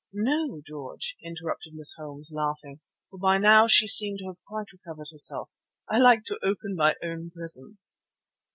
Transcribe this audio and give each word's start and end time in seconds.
"No, 0.11 0.63
George," 0.65 1.15
interrupted 1.23 1.75
Miss 1.75 1.93
Holmes, 1.95 2.31
laughing, 2.33 2.79
for 3.11 3.19
by 3.19 3.37
now 3.37 3.67
she 3.67 3.85
seemed 3.87 4.17
to 4.17 4.25
have 4.25 4.43
quite 4.47 4.71
recovered 4.73 5.09
herself, 5.11 5.51
"I 5.87 5.99
like 5.99 6.23
to 6.25 6.39
open 6.41 6.73
my 6.75 6.95
own 7.03 7.29
presents." 7.29 7.95